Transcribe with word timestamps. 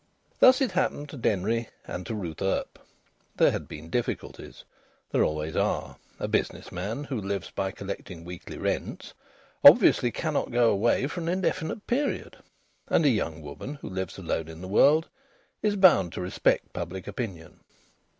Thus 0.39 0.61
it 0.61 0.71
happened 0.71 1.09
to 1.09 1.15
Denry 1.15 1.69
and 1.85 2.07
to 2.07 2.15
Ruth 2.15 2.41
Earp. 2.41 2.79
There 3.35 3.51
had 3.51 3.67
been 3.67 3.91
difficulties 3.91 4.63
there 5.11 5.23
always 5.23 5.55
are. 5.55 5.97
A 6.19 6.27
business 6.27 6.71
man 6.71 7.03
who 7.03 7.21
lives 7.21 7.51
by 7.51 7.69
collecting 7.69 8.25
weekly 8.25 8.57
rents 8.57 9.13
obviously 9.63 10.09
cannot 10.09 10.49
go 10.51 10.71
away 10.71 11.05
for 11.05 11.19
an 11.21 11.29
indefinite 11.29 11.85
period. 11.85 12.35
And 12.87 13.05
a 13.05 13.09
young 13.09 13.43
woman 13.43 13.75
who 13.75 13.89
lives 13.91 14.17
alone 14.17 14.47
in 14.47 14.61
the 14.61 14.67
world 14.67 15.07
is 15.61 15.75
bound 15.75 16.13
to 16.13 16.21
respect 16.21 16.73
public 16.73 17.05
opinion. 17.05 17.59